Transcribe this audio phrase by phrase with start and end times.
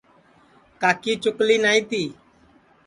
[0.81, 2.03] کاکی چُکلی نائی تی